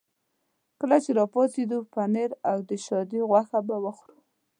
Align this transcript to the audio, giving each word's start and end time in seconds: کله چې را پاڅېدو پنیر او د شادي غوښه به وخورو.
کله 0.79 0.97
چې 1.03 1.11
را 1.17 1.25
پاڅېدو 1.33 1.79
پنیر 1.93 2.31
او 2.49 2.57
د 2.69 2.71
شادي 2.85 3.19
غوښه 3.29 3.59
به 3.67 3.75
وخورو. 3.83 4.17